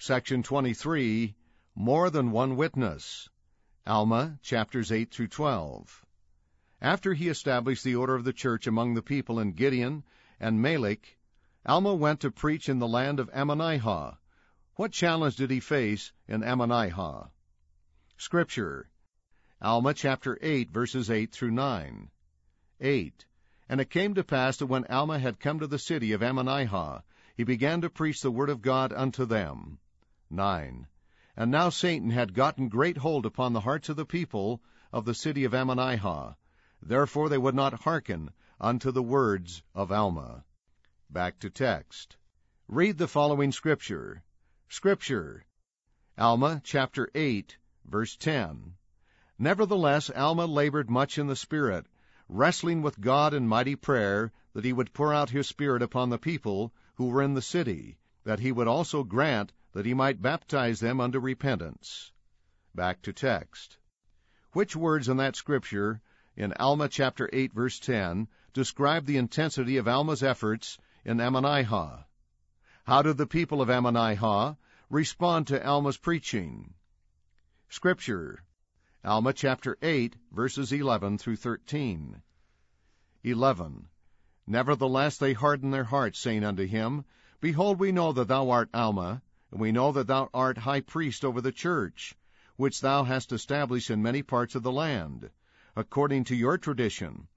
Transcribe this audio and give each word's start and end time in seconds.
Section 0.00 0.44
23 0.44 1.34
More 1.74 2.08
than 2.08 2.30
one 2.30 2.54
witness. 2.54 3.28
Alma, 3.84 4.38
chapters 4.42 4.92
8 4.92 5.10
through 5.10 5.26
12. 5.26 6.06
After 6.80 7.14
he 7.14 7.28
established 7.28 7.82
the 7.82 7.96
order 7.96 8.14
of 8.14 8.22
the 8.22 8.32
church 8.32 8.68
among 8.68 8.94
the 8.94 9.02
people 9.02 9.40
in 9.40 9.52
Gideon 9.52 10.04
and 10.38 10.62
Melek, 10.62 11.18
Alma 11.66 11.94
went 11.94 12.20
to 12.20 12.30
preach 12.30 12.68
in 12.68 12.78
the 12.78 12.86
land 12.86 13.18
of 13.18 13.28
Ammonihah. 13.32 14.16
What 14.76 14.92
challenge 14.92 15.34
did 15.34 15.50
he 15.50 15.58
face 15.58 16.12
in 16.28 16.42
Ammonihah? 16.42 17.30
Scripture. 18.16 18.88
Alma 19.60 19.94
chapter 19.94 20.38
8 20.40 20.70
verses 20.70 21.10
8 21.10 21.32
through 21.32 21.50
9. 21.50 22.08
8. 22.80 23.26
And 23.68 23.80
it 23.80 23.90
came 23.90 24.14
to 24.14 24.22
pass 24.22 24.58
that 24.58 24.66
when 24.66 24.86
Alma 24.86 25.18
had 25.18 25.40
come 25.40 25.58
to 25.58 25.66
the 25.66 25.78
city 25.78 26.12
of 26.12 26.22
Ammonihah, 26.22 27.02
he 27.36 27.42
began 27.42 27.80
to 27.80 27.90
preach 27.90 28.20
the 28.20 28.30
word 28.30 28.48
of 28.48 28.62
God 28.62 28.92
unto 28.92 29.26
them. 29.26 29.80
9. 30.30 30.86
And 31.36 31.50
now 31.50 31.70
Satan 31.70 32.10
had 32.10 32.34
gotten 32.34 32.68
great 32.68 32.98
hold 32.98 33.24
upon 33.24 33.52
the 33.52 33.60
hearts 33.60 33.88
of 33.88 33.96
the 33.96 34.04
people 34.04 34.62
of 34.92 35.04
the 35.04 35.14
city 35.14 35.44
of 35.44 35.52
Ammonihah. 35.52 36.36
Therefore 36.82 37.28
they 37.28 37.38
would 37.38 37.54
not 37.54 37.82
hearken 37.84 38.32
unto 38.60 38.90
the 38.90 39.02
words 39.02 39.62
of 39.74 39.90
Alma. 39.90 40.44
Back 41.10 41.38
to 41.40 41.50
text. 41.50 42.16
Read 42.66 42.98
the 42.98 43.08
following 43.08 43.52
scripture. 43.52 44.22
Scripture. 44.68 45.46
Alma 46.18 46.60
chapter 46.64 47.08
8, 47.14 47.56
verse 47.86 48.16
10. 48.16 48.74
Nevertheless, 49.38 50.10
Alma 50.10 50.46
labored 50.46 50.90
much 50.90 51.16
in 51.16 51.28
the 51.28 51.36
Spirit, 51.36 51.86
wrestling 52.28 52.82
with 52.82 53.00
God 53.00 53.32
in 53.32 53.48
mighty 53.48 53.76
prayer 53.76 54.32
that 54.52 54.64
he 54.64 54.72
would 54.72 54.92
pour 54.92 55.14
out 55.14 55.30
his 55.30 55.46
Spirit 55.46 55.80
upon 55.80 56.10
the 56.10 56.18
people 56.18 56.74
who 56.96 57.06
were 57.06 57.22
in 57.22 57.34
the 57.34 57.40
city, 57.40 57.98
that 58.24 58.40
he 58.40 58.52
would 58.52 58.68
also 58.68 59.04
grant 59.04 59.52
that 59.78 59.86
he 59.86 59.94
might 59.94 60.20
baptize 60.20 60.80
them 60.80 61.00
unto 61.00 61.20
repentance. 61.20 62.10
Back 62.74 63.00
to 63.02 63.12
text. 63.12 63.78
Which 64.50 64.74
words 64.74 65.08
in 65.08 65.18
that 65.18 65.36
scripture, 65.36 66.00
in 66.34 66.52
Alma 66.54 66.88
chapter 66.88 67.30
8 67.32 67.52
verse 67.52 67.78
10, 67.78 68.26
describe 68.52 69.06
the 69.06 69.18
intensity 69.18 69.76
of 69.76 69.86
Alma's 69.86 70.24
efforts 70.24 70.78
in 71.04 71.18
Ammonihah? 71.18 72.04
How 72.86 73.02
did 73.02 73.18
the 73.18 73.28
people 73.28 73.62
of 73.62 73.68
Ammonihah 73.68 74.56
respond 74.90 75.46
to 75.46 75.64
Alma's 75.64 75.96
preaching? 75.96 76.74
Scripture. 77.68 78.42
Alma 79.04 79.32
chapter 79.32 79.78
8, 79.80 80.16
verses 80.32 80.72
11 80.72 81.18
through 81.18 81.36
13. 81.36 82.20
11. 83.22 83.88
Nevertheless 84.44 85.18
they 85.18 85.34
hardened 85.34 85.72
their 85.72 85.84
hearts, 85.84 86.18
saying 86.18 86.42
unto 86.42 86.66
him, 86.66 87.04
Behold, 87.40 87.78
we 87.78 87.92
know 87.92 88.10
that 88.10 88.26
thou 88.26 88.50
art 88.50 88.70
Alma, 88.74 89.22
and 89.50 89.60
we 89.60 89.72
know 89.72 89.92
that 89.92 90.06
thou 90.06 90.28
art 90.34 90.58
high 90.58 90.80
priest 90.80 91.24
over 91.24 91.40
the 91.40 91.52
church, 91.52 92.14
which 92.56 92.80
thou 92.80 93.04
hast 93.04 93.32
established 93.32 93.90
in 93.90 94.02
many 94.02 94.22
parts 94.22 94.54
of 94.54 94.62
the 94.62 94.72
land, 94.72 95.30
according 95.74 96.24
to 96.24 96.36
your 96.36 96.58
tradition. 96.58 97.28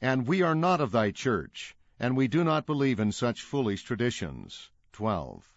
And 0.00 0.26
we 0.26 0.42
are 0.42 0.54
not 0.54 0.80
of 0.80 0.92
thy 0.92 1.10
church, 1.10 1.76
and 1.98 2.16
we 2.16 2.28
do 2.28 2.44
not 2.44 2.66
believe 2.66 3.00
in 3.00 3.10
such 3.10 3.42
foolish 3.42 3.82
traditions. 3.82 4.70
12. 4.92 5.50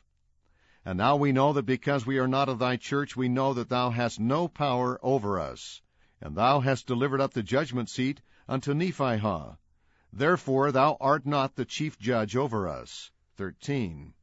And 0.86 0.98
now 0.98 1.18
we 1.18 1.32
know 1.32 1.54
that 1.54 1.66
because 1.66 2.06
we 2.06 2.18
are 2.18 2.28
not 2.28 2.50
of 2.50 2.60
thy 2.60 2.78
church, 2.78 3.16
we 3.16 3.30
know 3.30 3.54
that 3.54 3.70
thou 3.70 3.90
hast 3.90 4.20
no 4.20 4.48
power 4.48 5.00
over 5.04 5.40
us. 5.40 5.82
And 6.22 6.36
thou 6.36 6.62
hast 6.62 6.88
delivered 6.88 7.22
up 7.22 7.34
the 7.34 7.44
judgment 7.44 7.90
seat 7.90 8.22
unto 8.48 8.74
Nephihah. 8.74 9.58
Therefore 10.12 10.72
thou 10.72 10.98
art 11.00 11.26
not 11.26 11.56
the 11.56 11.66
chief 11.66 12.00
judge 12.00 12.36
over 12.36 12.68
us. 12.68 13.12
13. 13.36 14.14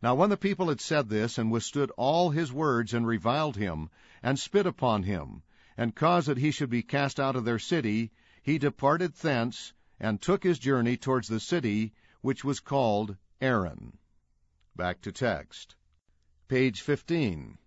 Now 0.00 0.14
when 0.14 0.30
the 0.30 0.36
people 0.36 0.68
had 0.68 0.80
said 0.80 1.08
this, 1.08 1.38
and 1.38 1.50
withstood 1.50 1.90
all 1.96 2.30
his 2.30 2.52
words, 2.52 2.94
and 2.94 3.04
reviled 3.04 3.56
him, 3.56 3.90
and 4.22 4.38
spit 4.38 4.64
upon 4.64 5.02
him, 5.02 5.42
and 5.76 5.92
caused 5.92 6.28
that 6.28 6.38
he 6.38 6.52
should 6.52 6.70
be 6.70 6.84
cast 6.84 7.18
out 7.18 7.34
of 7.34 7.44
their 7.44 7.58
city, 7.58 8.12
he 8.40 8.58
departed 8.58 9.14
thence, 9.14 9.72
and 9.98 10.22
took 10.22 10.44
his 10.44 10.60
journey 10.60 10.96
towards 10.96 11.26
the 11.26 11.40
city 11.40 11.94
which 12.20 12.44
was 12.44 12.60
called 12.60 13.16
Aaron. 13.40 13.98
Back 14.76 15.00
to 15.00 15.10
text. 15.10 15.74
Page 16.46 16.80
15. 16.80 17.58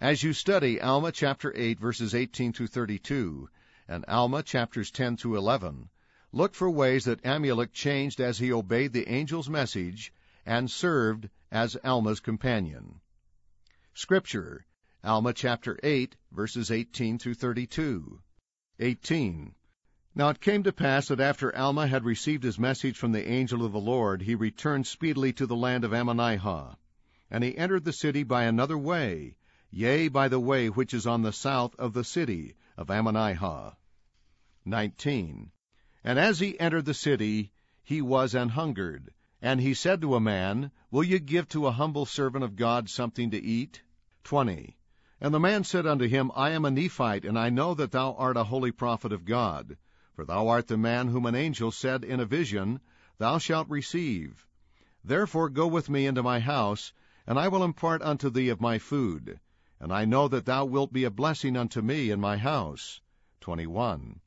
As 0.00 0.22
you 0.22 0.32
study 0.32 0.80
Alma 0.80 1.10
chapter 1.10 1.52
8 1.56 1.80
verses 1.80 2.14
18 2.14 2.52
through 2.52 2.68
32 2.68 3.48
and 3.88 4.04
Alma 4.06 4.44
chapters 4.44 4.92
10 4.92 5.16
through 5.16 5.36
11, 5.36 5.88
look 6.30 6.54
for 6.54 6.70
ways 6.70 7.06
that 7.06 7.24
Amulek 7.24 7.72
changed 7.72 8.20
as 8.20 8.38
he 8.38 8.52
obeyed 8.52 8.92
the 8.92 9.08
angel's 9.08 9.48
message 9.48 10.12
and 10.46 10.70
served 10.70 11.28
as 11.50 11.76
Alma's 11.84 12.20
companion. 12.20 13.00
Scripture, 13.94 14.64
Alma 15.02 15.32
chapter 15.32 15.78
8 15.82 16.16
verses 16.30 16.70
18 16.70 17.18
through 17.18 17.34
32. 17.34 18.20
18. 18.78 19.54
Now 20.14 20.28
it 20.28 20.40
came 20.40 20.62
to 20.64 20.72
pass 20.72 21.08
that 21.08 21.20
after 21.20 21.54
Alma 21.56 21.86
had 21.86 22.04
received 22.04 22.42
his 22.42 22.58
message 22.58 22.96
from 22.96 23.12
the 23.12 23.28
angel 23.28 23.64
of 23.64 23.72
the 23.72 23.80
Lord, 23.80 24.22
he 24.22 24.34
returned 24.34 24.86
speedily 24.86 25.32
to 25.34 25.46
the 25.46 25.56
land 25.56 25.84
of 25.84 25.92
Ammonihah. 25.92 26.76
And 27.30 27.44
he 27.44 27.56
entered 27.56 27.84
the 27.84 27.92
city 27.92 28.22
by 28.22 28.44
another 28.44 28.76
way, 28.76 29.36
yea, 29.70 30.08
by 30.08 30.28
the 30.28 30.40
way 30.40 30.68
which 30.68 30.92
is 30.92 31.06
on 31.06 31.22
the 31.22 31.32
south 31.32 31.74
of 31.76 31.92
the 31.92 32.04
city 32.04 32.56
of 32.76 32.88
Ammonihah. 32.88 33.76
19. 34.64 35.52
And 36.02 36.18
as 36.18 36.40
he 36.40 36.58
entered 36.58 36.84
the 36.86 36.94
city, 36.94 37.52
he 37.82 38.02
was 38.02 38.34
an 38.34 38.50
hungered. 38.50 39.12
And 39.42 39.60
he 39.60 39.72
said 39.72 40.02
to 40.02 40.14
a 40.14 40.20
man, 40.20 40.70
Will 40.90 41.02
ye 41.02 41.18
give 41.18 41.48
to 41.48 41.66
a 41.66 41.72
humble 41.72 42.04
servant 42.04 42.44
of 42.44 42.56
God 42.56 42.90
something 42.90 43.30
to 43.30 43.42
eat? 43.42 43.82
20. 44.24 44.76
And 45.18 45.32
the 45.32 45.40
man 45.40 45.64
said 45.64 45.86
unto 45.86 46.06
him, 46.06 46.30
I 46.34 46.50
am 46.50 46.64
a 46.64 46.70
Nephite, 46.70 47.24
and 47.24 47.38
I 47.38 47.48
know 47.48 47.72
that 47.74 47.92
thou 47.92 48.14
art 48.14 48.36
a 48.36 48.44
holy 48.44 48.70
prophet 48.70 49.12
of 49.12 49.24
God. 49.24 49.78
For 50.14 50.26
thou 50.26 50.48
art 50.48 50.66
the 50.66 50.76
man 50.76 51.08
whom 51.08 51.24
an 51.24 51.34
angel 51.34 51.70
said 51.70 52.04
in 52.04 52.20
a 52.20 52.26
vision, 52.26 52.80
Thou 53.16 53.38
shalt 53.38 53.68
receive. 53.70 54.46
Therefore 55.02 55.48
go 55.48 55.66
with 55.66 55.88
me 55.88 56.06
into 56.06 56.22
my 56.22 56.40
house, 56.40 56.92
and 57.26 57.38
I 57.38 57.48
will 57.48 57.64
impart 57.64 58.02
unto 58.02 58.28
thee 58.28 58.50
of 58.50 58.60
my 58.60 58.78
food. 58.78 59.40
And 59.78 59.90
I 59.90 60.04
know 60.04 60.28
that 60.28 60.44
thou 60.44 60.66
wilt 60.66 60.92
be 60.92 61.04
a 61.04 61.10
blessing 61.10 61.56
unto 61.56 61.80
me 61.80 62.10
in 62.10 62.20
my 62.20 62.36
house. 62.36 63.00
21. 63.40 64.20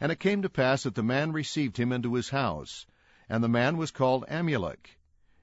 And 0.00 0.10
it 0.10 0.18
came 0.20 0.40
to 0.40 0.48
pass 0.48 0.84
that 0.84 0.94
the 0.94 1.02
man 1.02 1.32
received 1.32 1.76
him 1.76 1.92
into 1.92 2.14
his 2.14 2.30
house, 2.30 2.86
and 3.30 3.44
the 3.44 3.48
man 3.48 3.76
was 3.76 3.92
called 3.92 4.24
Amulek. 4.26 4.98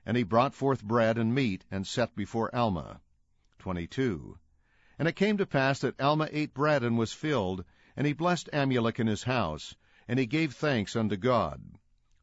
And 0.06 0.18
he 0.18 0.24
brought 0.24 0.54
forth 0.54 0.84
bread 0.84 1.18
and 1.18 1.34
meat, 1.34 1.64
and 1.72 1.88
set 1.88 2.18
before 2.18 2.54
Alma. 2.54 3.00
22. 3.60 4.38
And 5.00 5.08
it 5.08 5.16
came 5.16 5.38
to 5.38 5.46
pass 5.46 5.80
that 5.80 6.00
Alma 6.02 6.28
ate 6.30 6.54
bread 6.54 6.84
and 6.84 6.98
was 6.98 7.14
filled, 7.14 7.64
and 7.96 8.06
he 8.06 8.12
blessed 8.12 8.50
Amulek 8.52 9.00
in 9.00 9.08
his 9.08 9.24
house, 9.24 9.74
and 10.06 10.20
he 10.20 10.26
gave 10.26 10.54
thanks 10.54 10.98
unto 10.98 11.16
God. 11.16 11.62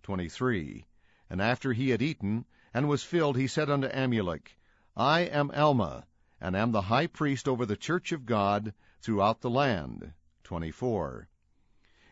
23. 0.02 0.84
And 1.30 1.40
after 1.40 1.72
he 1.72 1.88
had 1.88 2.02
eaten, 2.02 2.44
and 2.74 2.86
was 2.86 3.02
filled, 3.02 3.38
he 3.38 3.46
said 3.46 3.70
unto 3.70 3.88
Amulek, 3.88 4.58
I 4.94 5.20
am 5.20 5.50
Alma, 5.52 6.06
and 6.42 6.54
am 6.54 6.72
the 6.72 6.82
high 6.82 7.06
priest 7.06 7.48
over 7.48 7.64
the 7.64 7.74
church 7.74 8.12
of 8.12 8.26
God 8.26 8.74
throughout 9.00 9.40
the 9.40 9.48
land. 9.48 10.12
24. 10.42 11.26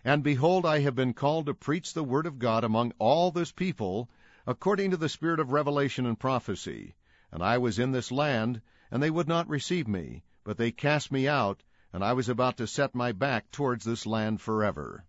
And 0.04 0.24
behold, 0.24 0.66
I 0.66 0.80
have 0.80 0.96
been 0.96 1.14
called 1.14 1.46
to 1.46 1.54
preach 1.54 1.94
the 1.94 2.02
word 2.02 2.26
of 2.26 2.40
God 2.40 2.64
among 2.64 2.92
all 2.98 3.30
this 3.30 3.52
people, 3.52 4.10
according 4.46 4.90
to 4.90 4.96
the 4.96 5.08
spirit 5.08 5.38
of 5.38 5.52
revelation 5.52 6.06
and 6.06 6.18
prophecy. 6.18 6.96
And 7.30 7.40
I 7.40 7.58
was 7.58 7.78
in 7.78 7.92
this 7.92 8.10
land, 8.10 8.62
and 8.90 9.00
they 9.00 9.10
would 9.10 9.28
not 9.28 9.48
receive 9.48 9.86
me, 9.86 10.24
but 10.42 10.56
they 10.56 10.72
cast 10.72 11.12
me 11.12 11.28
out, 11.28 11.62
and 11.92 12.02
I 12.02 12.14
was 12.14 12.28
about 12.28 12.56
to 12.56 12.66
set 12.66 12.96
my 12.96 13.12
back 13.12 13.52
towards 13.52 13.84
this 13.84 14.04
land 14.04 14.40
forever. 14.40 15.04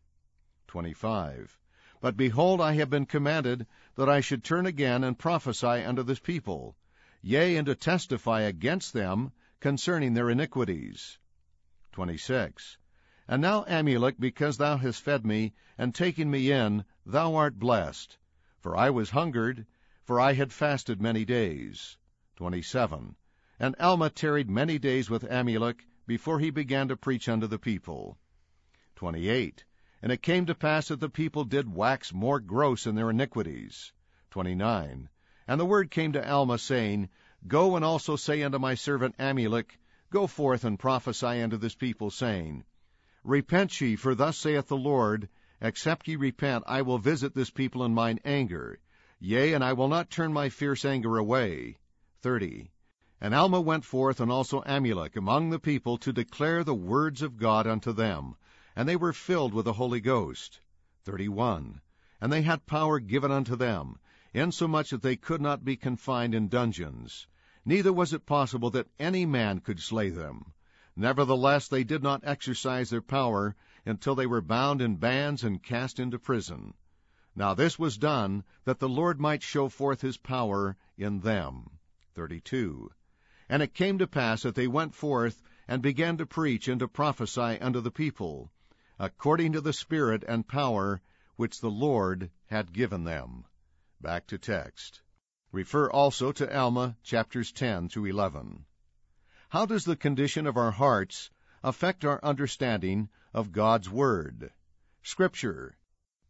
25. 0.68 1.58
But 2.00 2.16
behold, 2.16 2.62
I 2.62 2.74
have 2.74 2.92
been 2.92 3.08
commanded 3.08 3.66
that 3.96 4.10
I 4.10 4.22
should 4.22 4.44
turn 4.44 4.68
again 4.68 5.04
and 5.04 5.18
prophesy 5.18 5.66
unto 5.68 6.04
this 6.04 6.20
people, 6.20 6.76
yea, 7.22 7.56
and 7.56 7.66
to 7.66 7.74
testify 7.74 8.42
against 8.42 8.94
them 8.94 9.32
concerning 9.60 10.14
their 10.14 10.30
iniquities. 10.30 11.18
26. 11.94 12.78
And 13.26 13.42
now, 13.42 13.64
Amulek, 13.64 14.20
because 14.20 14.58
thou 14.58 14.76
hast 14.76 15.02
fed 15.02 15.26
me, 15.26 15.54
and 15.78 15.96
taken 15.96 16.30
me 16.30 16.52
in, 16.52 16.84
thou 17.06 17.36
art 17.36 17.58
blessed. 17.58 18.18
For 18.60 18.76
I 18.76 18.90
was 18.90 19.12
hungered, 19.12 19.66
for 20.04 20.20
I 20.20 20.34
had 20.34 20.52
fasted 20.52 21.02
many 21.02 21.24
days. 21.24 21.98
27. 22.36 23.16
And 23.60 23.76
Alma 23.80 24.10
tarried 24.10 24.50
many 24.50 24.78
days 24.78 25.10
with 25.10 25.24
Amulek, 25.24 25.88
before 26.06 26.40
he 26.40 26.50
began 26.50 26.90
to 26.90 26.98
preach 26.98 27.30
unto 27.30 27.48
the 27.48 27.58
people. 27.58 28.18
28. 28.98 29.64
And 30.02 30.12
it 30.12 30.22
came 30.22 30.46
to 30.48 30.54
pass 30.54 30.90
that 30.90 31.00
the 31.00 31.08
people 31.08 31.46
did 31.46 31.74
wax 31.74 32.12
more 32.12 32.42
gross 32.42 32.86
in 32.86 32.96
their 32.96 33.10
iniquities. 33.10 33.94
29. 34.32 35.08
And 35.48 35.60
the 35.62 35.66
word 35.66 35.92
came 35.92 36.12
to 36.12 36.30
Alma, 36.30 36.58
saying, 36.58 37.08
Go 37.48 37.78
and 37.78 37.86
also 37.86 38.18
say 38.18 38.44
unto 38.44 38.60
my 38.60 38.76
servant 38.76 39.16
Amulek, 39.18 39.80
Go 40.10 40.28
forth 40.28 40.66
and 40.66 40.78
prophesy 40.78 41.42
unto 41.42 41.56
this 41.56 41.76
people, 41.76 42.12
saying, 42.12 42.66
Repent 43.24 43.80
ye, 43.80 43.96
for 43.96 44.16
thus 44.16 44.38
saith 44.38 44.68
the 44.68 44.76
Lord, 44.76 45.30
Except 45.62 46.10
ye 46.10 46.18
repent, 46.18 46.66
I 46.68 46.82
will 46.82 46.98
visit 46.98 47.34
this 47.34 47.50
people 47.50 47.86
in 47.86 47.94
mine 47.94 48.20
anger. 48.26 48.80
Yea, 49.18 49.54
and 49.54 49.64
I 49.64 49.72
will 49.72 49.88
not 49.88 50.10
turn 50.10 50.34
my 50.34 50.50
fierce 50.50 50.84
anger 50.84 51.18
away. 51.18 51.78
30. 52.20 52.74
And 53.22 53.34
Alma 53.34 53.62
went 53.62 53.86
forth, 53.86 54.20
and 54.20 54.30
also 54.30 54.62
Amulek, 54.64 55.16
among 55.16 55.52
the 55.52 55.60
people, 55.60 55.98
to 56.00 56.12
declare 56.12 56.66
the 56.66 56.76
words 56.76 57.22
of 57.22 57.38
God 57.38 57.66
unto 57.66 57.94
them. 57.94 58.36
And 58.76 58.90
they 58.90 58.98
were 58.98 59.14
filled 59.14 59.54
with 59.54 59.64
the 59.64 59.80
Holy 59.80 60.02
Ghost. 60.02 60.60
31. 61.06 61.80
And 62.20 62.34
they 62.34 62.42
had 62.42 62.66
power 62.66 63.00
given 63.00 63.32
unto 63.32 63.56
them, 63.56 64.00
insomuch 64.34 64.90
that 64.90 65.02
they 65.02 65.16
could 65.16 65.40
not 65.40 65.64
be 65.64 65.78
confined 65.78 66.36
in 66.36 66.50
dungeons. 66.50 67.28
Neither 67.64 67.94
was 67.94 68.12
it 68.12 68.26
possible 68.26 68.70
that 68.72 68.90
any 69.00 69.26
man 69.26 69.62
could 69.62 69.80
slay 69.80 70.10
them. 70.10 70.52
Nevertheless, 70.96 71.68
they 71.68 71.84
did 71.84 72.04
not 72.04 72.24
exercise 72.24 72.92
their 72.92 73.02
power 73.02 73.56
until 73.84 74.14
they 74.14 74.28
were 74.28 74.42
bound 74.42 74.80
in 74.80 74.98
bands 74.98 75.44
and 75.44 75.64
cast 75.64 76.00
into 76.00 76.20
prison. 76.20 76.76
Now 77.36 77.56
this 77.56 77.80
was 77.80 77.98
done 77.98 78.44
that 78.66 78.78
the 78.78 78.88
Lord 78.88 79.20
might 79.20 79.42
show 79.42 79.70
forth 79.70 80.02
his 80.02 80.18
power 80.18 80.78
in 80.96 81.22
them. 81.22 81.80
32. 82.14 82.92
And 83.50 83.64
it 83.64 83.74
came 83.74 83.98
to 83.98 84.06
pass 84.06 84.44
that 84.44 84.54
they 84.54 84.68
went 84.68 84.94
forth 84.94 85.42
and 85.68 85.82
began 85.82 86.18
to 86.18 86.28
preach 86.28 86.68
and 86.68 86.80
to 86.80 86.88
prophesy 86.88 87.60
unto 87.60 87.82
the 87.82 87.90
people, 87.90 88.52
according 89.00 89.54
to 89.54 89.62
the 89.62 89.74
Spirit 89.74 90.24
and 90.28 90.48
power 90.48 91.02
which 91.38 91.60
the 91.60 91.72
Lord 91.72 92.30
had 92.46 92.72
given 92.72 93.04
them. 93.04 93.46
Back 94.00 94.28
to 94.28 94.38
text. 94.38 95.02
Refer 95.52 95.90
also 95.90 96.32
to 96.34 96.56
Alma 96.56 96.98
chapters 97.02 97.52
10 97.52 97.90
through 97.90 98.06
11. 98.06 98.66
How 99.54 99.68
does 99.68 99.86
the 99.86 99.96
condition 99.96 100.48
of 100.48 100.58
our 100.58 100.72
hearts 100.72 101.30
affect 101.64 102.04
our 102.04 102.20
understanding 102.24 103.10
of 103.36 103.52
God's 103.52 103.88
Word? 103.88 104.50
Scripture. 105.04 105.78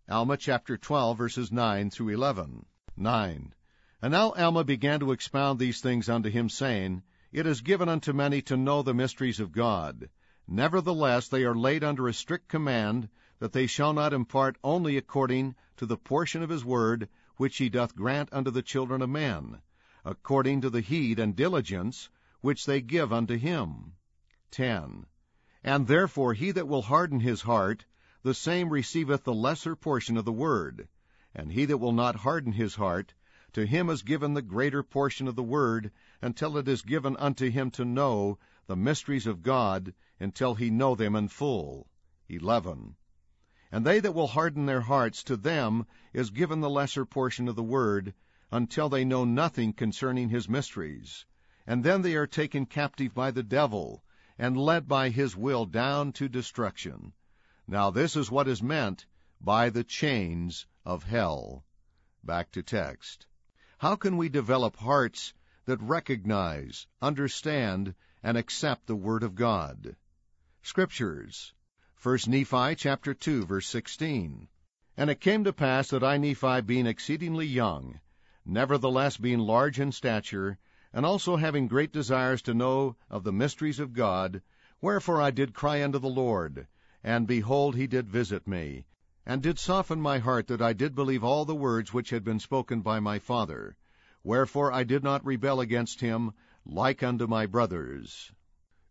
Alma 0.09 0.35
chapter 0.35 0.75
12 0.75 1.17
verses 1.19 1.49
9 1.49 1.89
through 1.89 2.09
11. 2.09 2.65
9. 2.97 3.53
And 4.01 4.11
now 4.11 4.31
Alma 4.31 4.65
began 4.65 4.99
to 4.99 5.13
expound 5.13 5.57
these 5.57 5.79
things 5.79 6.09
unto 6.09 6.29
him, 6.29 6.49
saying, 6.49 7.01
it 7.31 7.47
is 7.47 7.61
given 7.61 7.87
unto 7.87 8.11
many 8.11 8.41
to 8.41 8.57
know 8.57 8.81
the 8.81 8.93
mysteries 8.93 9.39
of 9.39 9.53
God. 9.53 10.09
Nevertheless, 10.45 11.29
they 11.29 11.45
are 11.45 11.55
laid 11.55 11.81
under 11.81 12.09
a 12.09 12.13
strict 12.13 12.49
command 12.49 13.07
that 13.39 13.53
they 13.53 13.67
shall 13.67 13.93
not 13.93 14.11
impart 14.11 14.57
only 14.65 14.97
according 14.97 15.55
to 15.77 15.85
the 15.85 15.95
portion 15.95 16.43
of 16.43 16.49
his 16.49 16.65
word 16.65 17.07
which 17.37 17.55
he 17.55 17.69
doth 17.69 17.95
grant 17.95 18.27
unto 18.33 18.51
the 18.51 18.61
children 18.61 19.01
of 19.01 19.09
men, 19.09 19.61
according 20.03 20.59
to 20.59 20.69
the 20.69 20.81
heed 20.81 21.19
and 21.19 21.37
diligence 21.37 22.09
which 22.43 22.65
they 22.65 22.81
give 22.81 23.13
unto 23.13 23.37
him. 23.37 23.93
10. 24.51 25.05
And 25.63 25.87
therefore 25.87 26.33
he 26.33 26.51
that 26.51 26.67
will 26.67 26.81
harden 26.81 27.21
his 27.21 27.43
heart, 27.43 27.85
the 28.21 28.33
same 28.33 28.67
receiveth 28.67 29.23
the 29.23 29.33
lesser 29.33 29.77
portion 29.77 30.17
of 30.17 30.25
the 30.25 30.33
word. 30.33 30.89
And 31.33 31.53
he 31.53 31.63
that 31.63 31.77
will 31.77 31.93
not 31.93 32.17
harden 32.17 32.51
his 32.51 32.75
heart, 32.75 33.13
to 33.53 33.65
him 33.65 33.89
is 33.89 34.01
given 34.01 34.33
the 34.33 34.41
greater 34.41 34.83
portion 34.83 35.29
of 35.29 35.37
the 35.37 35.41
word, 35.41 35.89
until 36.21 36.57
it 36.57 36.67
is 36.67 36.81
given 36.81 37.15
unto 37.15 37.49
him 37.49 37.71
to 37.71 37.85
know 37.85 38.37
the 38.67 38.75
mysteries 38.75 39.25
of 39.25 39.41
God, 39.41 39.93
until 40.19 40.55
he 40.55 40.69
know 40.69 40.95
them 40.95 41.15
in 41.15 41.29
full. 41.29 41.87
11. 42.27 42.97
And 43.71 43.85
they 43.85 44.01
that 44.01 44.13
will 44.13 44.27
harden 44.27 44.65
their 44.65 44.81
hearts, 44.81 45.23
to 45.23 45.37
them 45.37 45.85
is 46.11 46.29
given 46.29 46.59
the 46.59 46.69
lesser 46.69 47.05
portion 47.05 47.47
of 47.47 47.55
the 47.55 47.63
word, 47.63 48.13
until 48.51 48.89
they 48.89 49.05
know 49.05 49.23
nothing 49.23 49.71
concerning 49.71 50.27
his 50.27 50.49
mysteries. 50.49 51.25
And 51.65 51.83
then 51.83 52.01
they 52.01 52.15
are 52.15 52.27
taken 52.27 52.65
captive 52.65 53.13
by 53.13 53.31
the 53.31 53.42
devil, 53.42 54.04
and 54.38 54.57
led 54.57 54.86
by 54.86 55.10
his 55.10 55.38
will 55.38 55.65
down 55.65 56.12
to 56.12 56.27
destruction. 56.27 57.13
Now 57.68 57.89
this 57.89 58.18
is 58.18 58.30
what 58.30 58.50
is 58.50 58.62
meant 58.62 59.06
by 59.39 59.69
the 59.69 59.86
chains 59.86 60.65
of 60.83 61.04
hell. 61.04 61.63
Back 62.21 62.51
to 62.51 62.63
text. 62.63 63.27
How 63.77 63.95
can 63.95 64.18
we 64.18 64.27
develop 64.27 64.75
hearts 64.75 65.33
that 65.63 65.81
recognize, 65.81 66.86
understand, 67.01 67.95
and 68.21 68.38
accept 68.38 68.88
the 68.88 68.95
Word 68.95 69.24
of 69.24 69.36
God? 69.36 69.95
Scriptures. 70.62 71.54
1 72.01 72.19
Nephi 72.27 72.75
chapter 72.75 73.13
2 73.13 73.45
verse 73.45 73.68
16. 73.68 74.50
And 74.98 75.10
it 75.10 75.21
came 75.21 75.45
to 75.45 75.54
pass 75.54 75.89
that 75.92 76.04
I 76.04 76.18
Nephi 76.18 76.60
being 76.62 76.88
exceedingly 76.88 77.45
young, 77.45 78.01
nevertheless 78.45 79.15
being 79.15 79.39
large 79.39 79.80
in 79.80 79.94
stature, 79.94 80.60
and 80.93 81.07
also 81.07 81.35
having 81.37 81.67
great 81.67 81.91
desires 81.91 82.41
to 82.43 82.53
know 82.53 82.95
of 83.09 83.23
the 83.23 83.33
mysteries 83.33 83.79
of 83.79 83.93
God, 83.93 84.41
wherefore 84.79 85.19
I 85.19 85.31
did 85.31 85.53
cry 85.53 85.83
unto 85.83 85.97
the 85.97 86.07
Lord, 86.07 86.67
and 87.03 87.25
behold 87.25 87.75
he 87.75 87.87
did 87.87 88.07
visit 88.07 88.47
me, 88.47 88.85
and 89.25 89.41
did 89.41 89.57
soften 89.57 89.99
my 89.99 90.19
heart 90.19 90.47
that 90.47 90.61
I 90.61 90.73
did 90.73 90.93
believe 90.93 91.23
all 91.23 91.45
the 91.45 91.55
words 91.55 91.93
which 91.93 92.11
had 92.11 92.23
been 92.23 92.39
spoken 92.39 92.81
by 92.81 92.99
my 92.99 93.17
father. 93.17 93.75
Wherefore 94.23 94.71
I 94.71 94.83
did 94.83 95.03
not 95.03 95.25
rebel 95.25 95.59
against 95.59 95.99
him, 95.99 96.33
like 96.63 97.01
unto 97.01 97.25
my 97.25 97.47
brothers. 97.47 98.31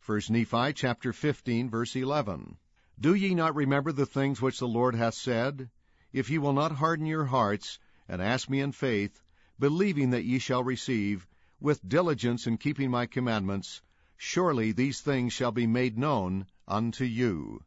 1 0.04 0.22
Nephi 0.31 0.72
chapter 0.72 1.12
15 1.12 1.70
verse 1.70 1.94
11. 1.94 2.56
Do 2.99 3.14
ye 3.14 3.34
not 3.34 3.54
remember 3.54 3.93
the 3.93 4.06
things 4.06 4.43
which 4.43 4.58
the 4.58 4.66
Lord 4.66 4.96
hath 4.96 5.14
said? 5.14 5.70
If 6.12 6.28
ye 6.31 6.38
will 6.38 6.52
not 6.52 6.72
harden 6.72 7.06
your 7.06 7.26
hearts, 7.26 7.78
and 8.08 8.20
ask 8.20 8.50
me 8.50 8.60
in 8.60 8.72
faith, 8.72 9.22
believing 9.58 10.10
that 10.10 10.25
ye 10.25 10.38
shall 10.38 10.64
receive, 10.64 11.28
with 11.62 11.88
diligence 11.88 12.47
in 12.47 12.59
keeping 12.59 12.91
my 12.91 13.06
commandments, 13.06 13.81
surely 14.17 14.73
these 14.73 15.00
things 15.00 15.32
shall 15.32 15.53
be 15.53 15.67
made 15.67 15.97
known 15.97 16.47
unto 16.67 17.05
you. 17.05 17.64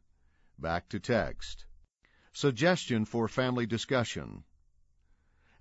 Back 0.58 0.88
to 0.90 1.00
text. 1.00 1.64
Suggestion 2.32 3.06
for 3.06 3.26
family 3.26 3.64
discussion. 3.64 4.44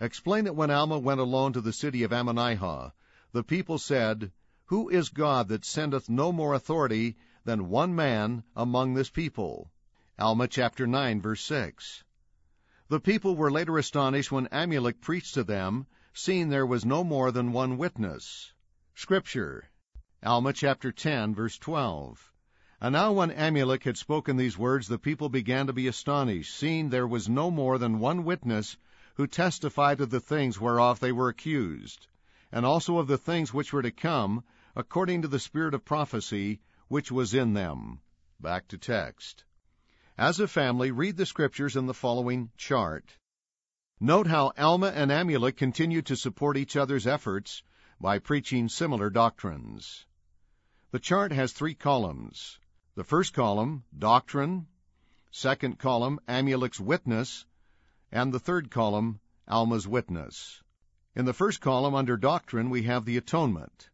Explain 0.02 0.44
that 0.44 0.56
when 0.56 0.70
Alma 0.70 1.00
went 1.00 1.22
alone 1.22 1.54
to 1.54 1.62
the 1.62 1.72
city 1.72 2.04
of 2.04 2.12
Ammonihah, 2.12 2.92
the 3.32 3.44
people 3.44 3.78
said, 3.78 4.34
Who 4.66 4.90
is 4.90 5.08
God 5.10 5.48
that 5.48 5.64
sendeth 5.64 6.10
no 6.10 6.34
more 6.34 6.54
authority 6.54 7.16
than 7.46 7.70
one 7.70 7.96
man 7.96 8.44
among 8.56 8.94
this 8.94 9.10
people? 9.10 9.72
Alma 10.20 10.50
chapter 10.50 10.86
9 10.86 11.22
verse 11.22 11.42
6. 11.44 12.04
The 12.90 13.00
people 13.00 13.36
were 13.36 13.52
later 13.52 13.78
astonished 13.78 14.32
when 14.32 14.48
Amulek 14.48 15.00
preached 15.00 15.34
to 15.36 15.44
them, 15.44 15.88
seeing 16.18 16.48
there 16.48 16.66
was 16.66 16.86
no 16.86 17.04
more 17.04 17.30
than 17.30 17.52
one 17.52 17.78
witness. 17.78 18.54
Scripture. 18.94 19.66
Alma 20.24 20.54
chapter 20.54 20.90
10 20.90 21.36
verse 21.36 21.58
12. 21.58 22.32
And 22.80 22.94
now 22.94 23.12
when 23.12 23.32
Amulek 23.32 23.84
had 23.84 23.98
spoken 23.98 24.38
these 24.38 24.58
words, 24.58 24.88
the 24.88 24.98
people 24.98 25.28
began 25.28 25.68
to 25.68 25.74
be 25.74 25.88
astonished, 25.88 26.56
seeing 26.56 26.90
there 26.90 27.06
was 27.06 27.28
no 27.28 27.52
more 27.52 27.78
than 27.78 28.00
one 28.00 28.24
witness 28.24 28.78
who 29.16 29.28
testified 29.28 30.00
of 30.00 30.10
the 30.10 30.22
things 30.22 30.58
whereof 30.58 31.02
they 31.02 31.12
were 31.12 31.28
accused, 31.28 32.08
and 32.50 32.66
also 32.66 32.98
of 32.98 33.08
the 33.08 33.18
things 33.18 33.54
which 33.54 33.74
were 33.74 33.82
to 33.82 33.92
come, 33.92 34.46
according 34.74 35.22
to 35.22 35.28
the 35.28 35.38
spirit 35.38 35.74
of 35.74 35.84
prophecy 35.84 36.62
which 36.88 37.12
was 37.12 37.34
in 37.34 37.54
them. 37.54 38.00
Back 38.40 38.70
to 38.70 38.78
text. 38.78 39.44
As 40.18 40.40
a 40.40 40.48
family, 40.48 40.92
read 40.92 41.18
the 41.18 41.26
scriptures 41.26 41.76
in 41.76 41.88
the 41.88 41.94
following 41.94 42.52
chart. 42.56 43.18
Note 44.02 44.28
how 44.28 44.52
Alma 44.58 44.88
and 44.88 45.10
Amulek 45.10 45.56
continued 45.56 46.08
to 46.08 46.18
support 46.18 46.58
each 46.58 46.76
other's 46.76 47.08
efforts 47.08 47.64
by 48.00 48.20
preaching 48.20 48.68
similar 48.68 49.10
doctrines. 49.10 50.06
The 50.92 51.00
chart 51.00 51.32
has 51.32 51.54
three 51.54 51.76
columns. 51.76 52.60
The 52.96 53.06
first 53.06 53.34
column, 53.34 53.86
doctrine. 53.98 54.68
Second 55.32 55.80
column, 55.80 56.20
Amulek's 56.28 56.80
witness. 56.80 57.46
And 58.12 58.34
the 58.34 58.40
third 58.40 58.70
column, 58.70 59.22
Alma's 59.48 59.88
witness. 59.88 60.62
In 61.16 61.24
the 61.24 61.34
first 61.34 61.62
column, 61.62 61.96
under 61.96 62.18
doctrine, 62.18 62.70
we 62.70 62.84
have 62.84 63.06
the 63.06 63.16
atonement. 63.16 63.90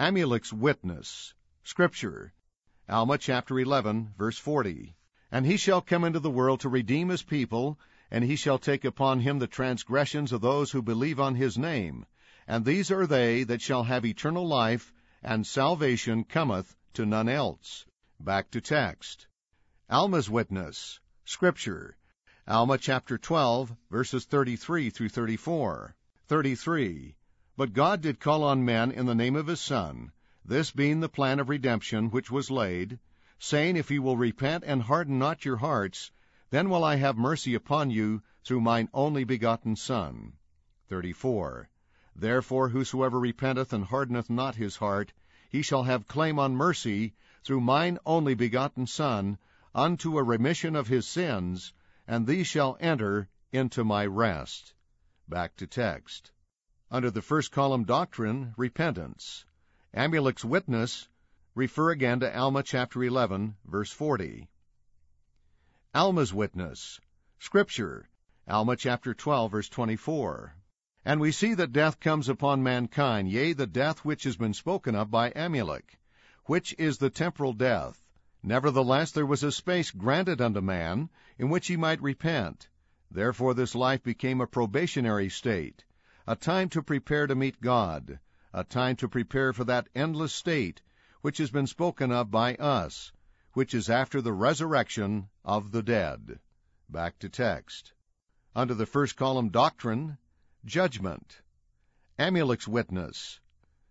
Amulek's 0.00 0.52
witness. 0.52 1.34
Scripture. 1.62 2.32
Alma 2.88 3.16
chapter 3.16 3.60
11, 3.60 4.14
verse 4.18 4.38
40. 4.38 4.96
And 5.30 5.46
he 5.46 5.56
shall 5.56 5.80
come 5.80 6.02
into 6.02 6.18
the 6.18 6.30
world 6.30 6.60
to 6.60 6.68
redeem 6.68 7.10
his 7.10 7.22
people, 7.22 7.78
and 8.10 8.24
he 8.24 8.36
shall 8.36 8.58
take 8.58 8.84
upon 8.84 9.20
him 9.20 9.38
the 9.38 9.46
transgressions 9.46 10.32
of 10.32 10.40
those 10.40 10.72
who 10.72 10.82
believe 10.82 11.20
on 11.20 11.36
his 11.36 11.56
name. 11.56 12.04
And 12.46 12.64
these 12.64 12.90
are 12.90 13.06
they 13.06 13.44
that 13.44 13.62
shall 13.62 13.84
have 13.84 14.04
eternal 14.04 14.46
life, 14.46 14.92
and 15.22 15.46
salvation 15.46 16.24
cometh 16.24 16.74
to 16.94 17.06
none 17.06 17.28
else. 17.28 17.86
Back 18.18 18.50
to 18.50 18.60
text. 18.60 19.28
Alma's 19.88 20.28
witness. 20.28 20.98
Scripture. 21.24 21.96
Alma 22.48 22.78
chapter 22.78 23.16
12, 23.16 23.76
verses 23.90 24.24
33 24.24 24.90
through 24.90 25.08
34. 25.08 25.94
33. 26.26 27.14
But 27.56 27.72
God 27.72 28.00
did 28.00 28.18
call 28.18 28.42
on 28.42 28.64
men 28.64 28.90
in 28.90 29.06
the 29.06 29.14
name 29.14 29.36
of 29.36 29.46
his 29.46 29.60
Son, 29.60 30.10
this 30.44 30.70
being 30.70 31.00
the 31.00 31.08
plan 31.08 31.38
of 31.38 31.48
redemption 31.48 32.10
which 32.10 32.30
was 32.30 32.50
laid, 32.50 32.98
saying, 33.38 33.76
If 33.76 33.90
ye 33.90 33.98
will 34.00 34.16
repent 34.16 34.64
and 34.66 34.82
harden 34.82 35.18
not 35.18 35.44
your 35.44 35.58
hearts, 35.58 36.10
then 36.50 36.68
will 36.68 36.82
I 36.82 36.96
have 36.96 37.16
mercy 37.16 37.54
upon 37.54 37.90
you 37.90 38.22
through 38.44 38.60
mine 38.60 38.88
only 38.92 39.22
begotten 39.22 39.76
Son. 39.76 40.32
34. 40.88 41.70
Therefore 42.16 42.68
whosoever 42.68 43.20
repenteth 43.20 43.72
and 43.72 43.84
hardeneth 43.84 44.28
not 44.28 44.56
his 44.56 44.76
heart, 44.76 45.12
he 45.48 45.62
shall 45.62 45.84
have 45.84 46.08
claim 46.08 46.40
on 46.40 46.56
mercy 46.56 47.14
through 47.44 47.60
mine 47.60 47.98
only 48.04 48.34
begotten 48.34 48.86
Son, 48.86 49.38
unto 49.74 50.18
a 50.18 50.24
remission 50.24 50.74
of 50.74 50.88
his 50.88 51.06
sins, 51.06 51.72
and 52.06 52.26
these 52.26 52.48
shall 52.48 52.76
enter 52.80 53.28
into 53.52 53.84
my 53.84 54.04
rest. 54.04 54.74
Back 55.28 55.54
to 55.56 55.68
text. 55.68 56.32
Under 56.90 57.12
the 57.12 57.22
first 57.22 57.52
column 57.52 57.84
doctrine, 57.84 58.54
repentance. 58.56 59.44
Amulek's 59.94 60.44
witness, 60.44 61.08
refer 61.54 61.90
again 61.90 62.18
to 62.20 62.36
Alma 62.36 62.64
chapter 62.64 63.04
11, 63.04 63.56
verse 63.64 63.92
40. 63.92 64.48
Alma's 65.92 66.32
witness, 66.32 67.00
Scripture, 67.40 68.08
Alma 68.46 68.76
chapter 68.76 69.12
12, 69.12 69.50
verse 69.50 69.68
24. 69.68 70.54
And 71.04 71.20
we 71.20 71.32
see 71.32 71.52
that 71.54 71.72
death 71.72 71.98
comes 71.98 72.28
upon 72.28 72.62
mankind, 72.62 73.28
yea, 73.28 73.54
the 73.54 73.66
death 73.66 74.04
which 74.04 74.22
has 74.22 74.36
been 74.36 74.54
spoken 74.54 74.94
of 74.94 75.10
by 75.10 75.32
Amulek, 75.32 75.98
which 76.44 76.76
is 76.78 76.98
the 76.98 77.10
temporal 77.10 77.52
death. 77.52 78.06
Nevertheless, 78.40 79.10
there 79.10 79.26
was 79.26 79.42
a 79.42 79.50
space 79.50 79.90
granted 79.90 80.40
unto 80.40 80.60
man 80.60 81.10
in 81.38 81.48
which 81.48 81.66
he 81.66 81.76
might 81.76 82.00
repent. 82.00 82.68
Therefore, 83.10 83.52
this 83.52 83.74
life 83.74 84.04
became 84.04 84.40
a 84.40 84.46
probationary 84.46 85.28
state, 85.28 85.84
a 86.24 86.36
time 86.36 86.68
to 86.68 86.84
prepare 86.84 87.26
to 87.26 87.34
meet 87.34 87.60
God, 87.60 88.20
a 88.52 88.62
time 88.62 88.94
to 88.94 89.08
prepare 89.08 89.52
for 89.52 89.64
that 89.64 89.88
endless 89.96 90.32
state 90.32 90.82
which 91.22 91.38
has 91.38 91.50
been 91.50 91.66
spoken 91.66 92.12
of 92.12 92.30
by 92.30 92.54
us, 92.54 93.10
which 93.52 93.74
is 93.74 93.90
after 93.90 94.20
the 94.20 94.32
resurrection 94.32 95.28
of 95.44 95.72
the 95.72 95.82
dead. 95.82 96.38
Back 96.88 97.18
to 97.18 97.28
text. 97.28 97.92
Under 98.54 98.74
the 98.74 98.86
first 98.86 99.16
column 99.16 99.48
doctrine, 99.48 100.18
judgment. 100.64 101.40
Amulek's 102.18 102.68
witness. 102.68 103.40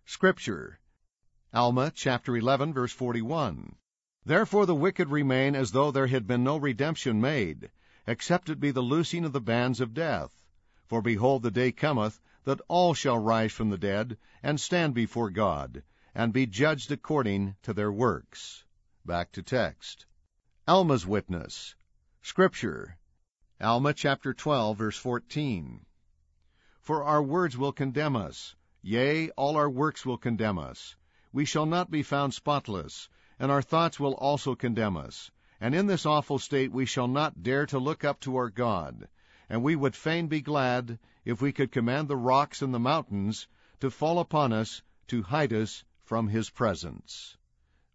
Scripture. 0.06 0.80
Alma 1.52 1.92
chapter 1.94 2.36
11 2.36 2.72
verse 2.72 2.92
41. 2.92 3.74
Therefore 4.24 4.66
the 4.66 4.74
wicked 4.74 5.08
remain 5.08 5.54
as 5.54 5.72
though 5.72 5.90
there 5.90 6.06
had 6.06 6.26
been 6.26 6.44
no 6.44 6.56
redemption 6.56 7.20
made, 7.20 7.70
except 8.06 8.48
it 8.48 8.60
be 8.60 8.70
the 8.70 8.80
loosing 8.80 9.24
of 9.24 9.32
the 9.32 9.40
bands 9.40 9.80
of 9.80 9.94
death. 9.94 10.42
For 10.86 11.02
behold, 11.02 11.42
the 11.42 11.50
day 11.50 11.72
cometh 11.72 12.20
that 12.44 12.60
all 12.68 12.94
shall 12.94 13.18
rise 13.18 13.52
from 13.52 13.70
the 13.70 13.78
dead, 13.78 14.16
and 14.42 14.60
stand 14.60 14.94
before 14.94 15.30
God, 15.30 15.82
and 16.14 16.32
be 16.32 16.46
judged 16.46 16.90
according 16.90 17.56
to 17.62 17.72
their 17.72 17.92
works. 17.92 18.64
Back 19.06 19.32
to 19.32 19.42
text. 19.42 20.04
Alma's 20.68 21.06
witness. 21.06 21.74
Scripture. 22.20 22.98
Alma 23.58 23.94
chapter 23.94 24.34
12 24.34 24.76
verse 24.76 24.98
14. 24.98 25.86
For 26.82 27.02
our 27.02 27.22
words 27.22 27.56
will 27.56 27.72
condemn 27.72 28.14
us, 28.14 28.56
yea, 28.82 29.30
all 29.30 29.56
our 29.56 29.70
works 29.70 30.04
will 30.04 30.18
condemn 30.18 30.58
us. 30.58 30.96
We 31.32 31.46
shall 31.46 31.64
not 31.64 31.90
be 31.90 32.02
found 32.02 32.34
spotless, 32.34 33.08
and 33.38 33.50
our 33.50 33.62
thoughts 33.62 33.98
will 33.98 34.12
also 34.14 34.54
condemn 34.54 34.98
us. 34.98 35.30
And 35.60 35.74
in 35.74 35.86
this 35.86 36.04
awful 36.04 36.38
state 36.38 36.70
we 36.70 36.84
shall 36.84 37.08
not 37.08 37.42
dare 37.42 37.64
to 37.66 37.78
look 37.78 38.04
up 38.04 38.20
to 38.20 38.36
our 38.36 38.50
God, 38.50 39.08
and 39.48 39.62
we 39.62 39.76
would 39.76 39.96
fain 39.96 40.26
be 40.26 40.42
glad 40.42 40.98
if 41.24 41.40
we 41.40 41.52
could 41.52 41.72
command 41.72 42.08
the 42.08 42.18
rocks 42.18 42.60
and 42.60 42.74
the 42.74 42.78
mountains 42.78 43.48
to 43.80 43.90
fall 43.90 44.18
upon 44.18 44.52
us 44.52 44.82
to 45.06 45.22
hide 45.22 45.54
us 45.54 45.84
from 46.04 46.28
his 46.28 46.50
presence. 46.50 47.38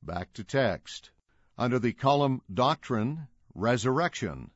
Back 0.05 0.33
to 0.33 0.43
text. 0.43 1.09
Under 1.57 1.79
the 1.79 1.91
column 1.91 2.43
Doctrine, 2.53 3.27
Resurrection, 3.55 4.51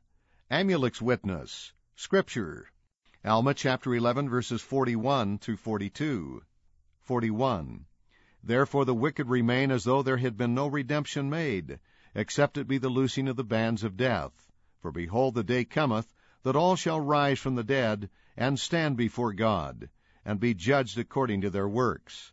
Amulek's 0.48 1.02
Witness, 1.02 1.72
Scripture, 1.96 2.70
Alma 3.24 3.52
chapter 3.52 3.92
11 3.92 4.28
verses 4.28 4.62
41 4.62 5.38
through 5.38 5.56
42. 5.56 6.44
41. 7.00 7.84
Therefore 8.44 8.84
the 8.84 8.94
wicked 8.94 9.28
remain 9.28 9.72
as 9.72 9.82
though 9.82 10.04
there 10.04 10.18
had 10.18 10.36
been 10.36 10.54
no 10.54 10.68
redemption 10.68 11.28
made, 11.28 11.80
except 12.14 12.56
it 12.56 12.68
be 12.68 12.78
the 12.78 12.88
loosing 12.88 13.26
of 13.26 13.34
the 13.34 13.42
bands 13.42 13.82
of 13.82 13.96
death. 13.96 14.52
For 14.78 14.92
behold, 14.92 15.34
the 15.34 15.42
day 15.42 15.64
cometh 15.64 16.14
that 16.44 16.54
all 16.54 16.76
shall 16.76 17.00
rise 17.00 17.40
from 17.40 17.56
the 17.56 17.64
dead, 17.64 18.08
and 18.36 18.56
stand 18.56 18.96
before 18.96 19.32
God, 19.32 19.90
and 20.24 20.38
be 20.38 20.54
judged 20.54 20.96
according 20.96 21.40
to 21.40 21.50
their 21.50 21.68
works. 21.68 22.30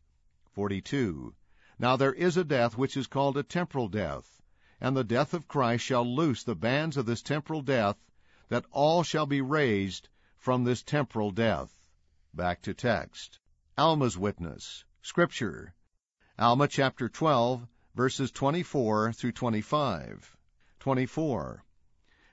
42. 0.51 1.33
Now 1.79 1.95
there 1.95 2.13
is 2.13 2.37
a 2.37 2.43
death 2.43 2.75
which 2.75 2.97
is 2.97 3.05
called 3.05 3.37
a 3.37 3.43
temporal 3.43 3.87
death, 3.87 4.41
and 4.81 4.97
the 4.97 5.03
death 5.03 5.35
of 5.35 5.47
Christ 5.47 5.85
shall 5.85 6.03
loose 6.03 6.43
the 6.43 6.55
bands 6.55 6.97
of 6.97 7.05
this 7.05 7.21
temporal 7.21 7.61
death, 7.61 7.97
that 8.49 8.65
all 8.71 9.03
shall 9.03 9.27
be 9.27 9.41
raised 9.41 10.09
from 10.37 10.63
this 10.63 10.81
temporal 10.81 11.29
death. 11.29 11.87
Back 12.33 12.63
to 12.63 12.73
text. 12.73 13.39
Alma's 13.77 14.17
witness. 14.17 14.85
Scripture. 15.03 15.75
Alma 16.39 16.67
chapter 16.67 17.09
12, 17.09 17.67
verses 17.95 18.31
24 18.31 19.13
through 19.13 19.31
25. 19.33 20.35
24. 20.79 21.63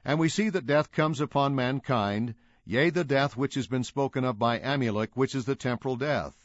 And 0.04 0.18
we 0.18 0.28
see 0.28 0.48
that 0.48 0.66
death 0.66 0.90
comes 0.90 1.20
upon 1.20 1.54
mankind, 1.54 2.34
yea, 2.64 2.88
the 2.88 3.04
death 3.04 3.36
which 3.36 3.54
has 3.56 3.66
been 3.66 3.84
spoken 3.84 4.24
of 4.24 4.38
by 4.38 4.58
Amulek, 4.58 5.10
which 5.14 5.34
is 5.34 5.44
the 5.44 5.56
temporal 5.56 5.96
death. 5.96 6.43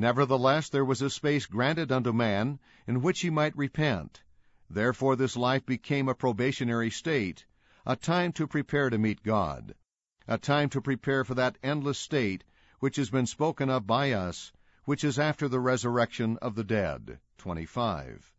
Nevertheless, 0.00 0.68
there 0.68 0.84
was 0.84 1.02
a 1.02 1.10
space 1.10 1.46
granted 1.46 1.90
unto 1.90 2.12
man 2.12 2.60
in 2.86 3.02
which 3.02 3.18
he 3.22 3.30
might 3.30 3.56
repent. 3.56 4.22
Therefore, 4.70 5.16
this 5.16 5.36
life 5.36 5.66
became 5.66 6.08
a 6.08 6.14
probationary 6.14 6.88
state, 6.88 7.46
a 7.84 7.96
time 7.96 8.30
to 8.34 8.46
prepare 8.46 8.90
to 8.90 8.96
meet 8.96 9.24
God, 9.24 9.74
a 10.28 10.38
time 10.38 10.68
to 10.68 10.80
prepare 10.80 11.24
for 11.24 11.34
that 11.34 11.58
endless 11.64 11.98
state 11.98 12.44
which 12.78 12.94
has 12.94 13.10
been 13.10 13.26
spoken 13.26 13.68
of 13.68 13.88
by 13.88 14.12
us, 14.12 14.52
which 14.84 15.02
is 15.02 15.18
after 15.18 15.48
the 15.48 15.58
resurrection 15.58 16.38
of 16.40 16.54
the 16.54 16.62
dead. 16.62 17.18
25. 17.38 18.32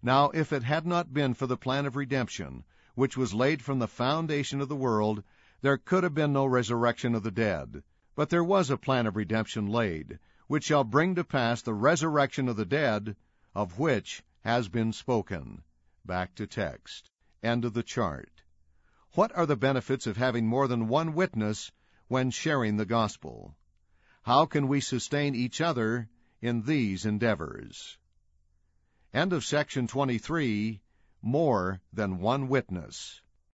Now, 0.00 0.30
if 0.30 0.52
it 0.52 0.62
had 0.62 0.86
not 0.86 1.12
been 1.12 1.34
for 1.34 1.48
the 1.48 1.56
plan 1.56 1.86
of 1.86 1.96
redemption, 1.96 2.62
which 2.94 3.16
was 3.16 3.34
laid 3.34 3.62
from 3.62 3.80
the 3.80 3.88
foundation 3.88 4.60
of 4.60 4.68
the 4.68 4.76
world, 4.76 5.24
there 5.60 5.76
could 5.76 6.04
have 6.04 6.14
been 6.14 6.32
no 6.32 6.46
resurrection 6.46 7.16
of 7.16 7.24
the 7.24 7.32
dead. 7.32 7.82
But 8.14 8.30
there 8.30 8.44
was 8.44 8.70
a 8.70 8.76
plan 8.76 9.08
of 9.08 9.16
redemption 9.16 9.66
laid, 9.66 10.20
which 10.50 10.64
shall 10.64 10.82
bring 10.82 11.14
to 11.14 11.22
pass 11.22 11.62
the 11.62 11.72
resurrection 11.72 12.48
of 12.48 12.56
the 12.56 12.64
dead, 12.64 13.14
of 13.54 13.78
which 13.78 14.20
has 14.40 14.68
been 14.68 14.92
spoken. 14.92 15.62
Back 16.04 16.34
to 16.34 16.44
text. 16.44 17.08
End 17.40 17.64
of 17.64 17.72
the 17.72 17.84
chart. 17.84 18.42
What 19.12 19.30
are 19.36 19.46
the 19.46 19.54
benefits 19.54 20.08
of 20.08 20.16
having 20.16 20.48
more 20.48 20.66
than 20.66 20.88
one 20.88 21.14
witness 21.14 21.70
when 22.08 22.32
sharing 22.32 22.76
the 22.76 22.84
gospel? 22.84 23.54
How 24.22 24.44
can 24.44 24.66
we 24.66 24.80
sustain 24.80 25.36
each 25.36 25.60
other 25.60 26.08
in 26.42 26.62
these 26.62 27.06
endeavors? 27.06 27.96
End 29.14 29.32
of 29.32 29.44
section 29.44 29.86
23 29.86 30.80
more 31.22 31.80
than 31.92 32.18
one 32.18 32.48
witness. 32.48 33.20